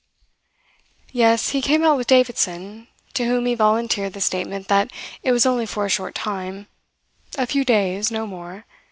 [1.11, 5.45] Yes, he came out with Davidson, to whom he volunteered the statement that it was
[5.45, 6.65] only for a short time
[7.37, 8.65] a few days, no more.